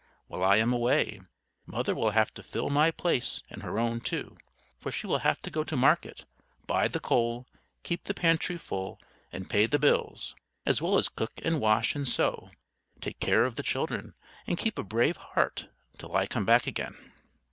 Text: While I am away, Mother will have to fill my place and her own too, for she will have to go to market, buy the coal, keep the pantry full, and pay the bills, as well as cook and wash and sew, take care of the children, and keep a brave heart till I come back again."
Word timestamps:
While 0.25 0.43
I 0.43 0.55
am 0.55 0.73
away, 0.73 1.21
Mother 1.67 1.93
will 1.93 2.09
have 2.09 2.33
to 2.33 2.41
fill 2.41 2.71
my 2.71 2.89
place 2.89 3.43
and 3.51 3.61
her 3.61 3.77
own 3.77 3.99
too, 4.01 4.35
for 4.79 4.91
she 4.91 5.05
will 5.05 5.19
have 5.19 5.39
to 5.43 5.51
go 5.51 5.63
to 5.63 5.75
market, 5.77 6.25
buy 6.65 6.87
the 6.87 6.99
coal, 6.99 7.45
keep 7.83 8.05
the 8.05 8.15
pantry 8.15 8.57
full, 8.57 8.99
and 9.31 9.47
pay 9.47 9.67
the 9.67 9.77
bills, 9.77 10.35
as 10.65 10.81
well 10.81 10.97
as 10.97 11.07
cook 11.07 11.33
and 11.43 11.61
wash 11.61 11.93
and 11.93 12.07
sew, 12.07 12.49
take 12.99 13.19
care 13.19 13.45
of 13.45 13.57
the 13.57 13.61
children, 13.61 14.15
and 14.47 14.57
keep 14.57 14.79
a 14.79 14.83
brave 14.83 15.17
heart 15.17 15.69
till 15.99 16.15
I 16.15 16.25
come 16.25 16.45
back 16.45 16.65
again." 16.65 16.97